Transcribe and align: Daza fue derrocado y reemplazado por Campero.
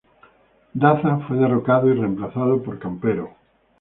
Daza 0.73 1.17
fue 1.27 1.37
derrocado 1.37 1.87
y 1.91 1.93
reemplazado 1.93 2.63
por 2.63 2.79
Campero. 2.79 3.35